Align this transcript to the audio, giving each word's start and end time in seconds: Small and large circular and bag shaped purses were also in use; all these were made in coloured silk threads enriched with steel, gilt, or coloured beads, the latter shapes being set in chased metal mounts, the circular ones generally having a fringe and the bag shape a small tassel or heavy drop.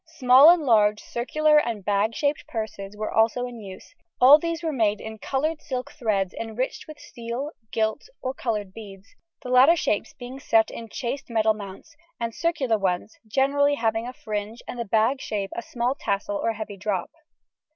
Small 0.17 0.49
and 0.49 0.63
large 0.63 0.99
circular 0.99 1.59
and 1.59 1.85
bag 1.85 2.15
shaped 2.15 2.47
purses 2.47 2.97
were 2.97 3.11
also 3.11 3.45
in 3.45 3.59
use; 3.61 3.93
all 4.19 4.39
these 4.39 4.63
were 4.63 4.73
made 4.73 4.99
in 4.99 5.19
coloured 5.19 5.61
silk 5.61 5.91
threads 5.91 6.33
enriched 6.33 6.87
with 6.87 6.97
steel, 6.99 7.51
gilt, 7.71 8.09
or 8.19 8.33
coloured 8.33 8.73
beads, 8.73 9.09
the 9.43 9.49
latter 9.49 9.75
shapes 9.75 10.15
being 10.17 10.39
set 10.39 10.71
in 10.71 10.89
chased 10.89 11.29
metal 11.29 11.53
mounts, 11.53 11.95
the 12.19 12.31
circular 12.31 12.79
ones 12.79 13.19
generally 13.27 13.75
having 13.75 14.07
a 14.07 14.13
fringe 14.13 14.63
and 14.67 14.79
the 14.79 14.85
bag 14.85 15.21
shape 15.21 15.51
a 15.55 15.61
small 15.61 15.93
tassel 15.93 16.35
or 16.35 16.53
heavy 16.53 16.77
drop. 16.77 17.11